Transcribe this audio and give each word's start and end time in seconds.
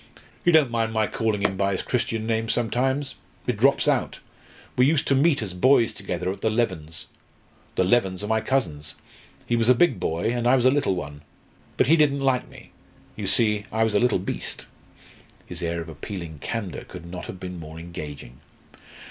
"You 0.43 0.51
don't 0.51 0.71
mind 0.71 0.93
my 0.93 1.05
calling 1.05 1.43
him 1.43 1.55
by 1.55 1.73
his 1.73 1.83
Christian 1.83 2.25
name 2.25 2.49
sometimes? 2.49 3.13
It 3.45 3.55
drops 3.57 3.87
out. 3.87 4.17
We 4.75 4.87
used 4.87 5.07
to 5.09 5.13
meet 5.13 5.43
as 5.43 5.53
boys 5.53 5.93
together 5.93 6.31
at 6.31 6.41
the 6.41 6.49
Levens. 6.49 7.05
The 7.75 7.83
Levens 7.83 8.23
are 8.23 8.27
my 8.27 8.41
cousins. 8.41 8.95
He 9.45 9.55
was 9.55 9.69
a 9.69 9.75
big 9.75 9.99
boy, 9.99 10.31
and 10.31 10.47
I 10.47 10.55
was 10.55 10.65
a 10.65 10.71
little 10.71 10.95
one. 10.95 11.21
But 11.77 11.85
he 11.85 11.95
didn't 11.97 12.19
like 12.21 12.49
me. 12.49 12.71
You 13.15 13.27
see 13.27 13.65
I 13.71 13.83
was 13.83 13.93
a 13.93 13.99
little 13.99 14.17
beast!" 14.17 14.65
His 15.45 15.61
air 15.61 15.81
of 15.81 15.87
appealing 15.87 16.39
candour 16.39 16.83
could 16.83 17.05
not 17.05 17.27
have 17.27 17.39
been 17.39 17.59
more 17.59 17.77
engaging. 17.77 18.39